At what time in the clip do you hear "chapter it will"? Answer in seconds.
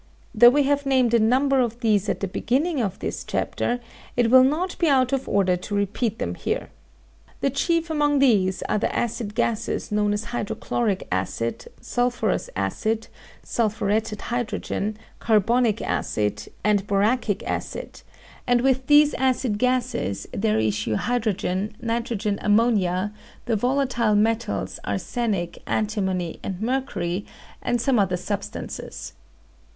3.23-4.43